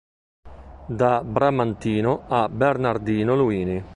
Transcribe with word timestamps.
Da 0.87 1.23
Bramantino 1.23 2.25
a 2.27 2.49
Bernardino 2.49 3.35
Luini. 3.35 3.83